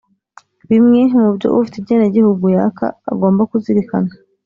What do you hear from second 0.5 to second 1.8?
Bimwe mu byo ufite